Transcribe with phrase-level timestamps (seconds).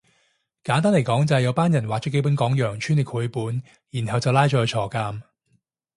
[0.63, 3.61] 簡單嚟講就係有班人畫咗幾本講羊村嘅繪本
[3.91, 5.21] 然後就拉咗去坐監